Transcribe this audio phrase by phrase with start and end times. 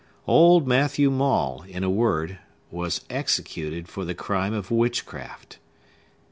[0.25, 2.39] Old Matthew Maule, in a word,
[2.71, 5.59] was executed for the crime of witchcraft.